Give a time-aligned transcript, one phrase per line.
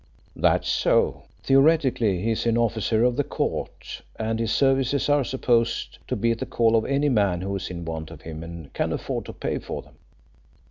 [0.35, 1.25] "That's so.
[1.43, 6.31] Theoretically he is an officer of the Court, and his services are supposed to be
[6.31, 9.25] at the call of any man who is in want of him and can afford
[9.25, 9.93] to pay for them.